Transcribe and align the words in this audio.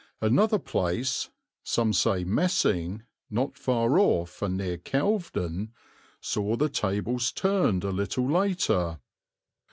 Another 0.19 0.57
place, 0.57 1.29
some 1.61 1.93
say 1.93 2.23
Messing, 2.23 3.03
not 3.29 3.55
far 3.55 3.99
off 3.99 4.41
and 4.41 4.57
near 4.57 4.79
Kelvedon, 4.79 5.73
saw 6.19 6.55
the 6.55 6.69
tables 6.69 7.31
turned 7.31 7.83
a 7.83 7.91
little 7.91 8.27
later. 8.27 8.99